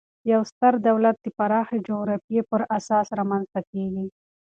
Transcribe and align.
یو 0.31 0.41
ستر 0.51 0.73
دولت 0.87 1.15
د 1.21 1.27
پراخي 1.37 1.77
جغرافیې 1.87 2.41
پر 2.51 2.61
اساس 2.77 3.07
رامنځ 3.19 3.45
ته 3.53 3.61
کیږي. 3.71 4.05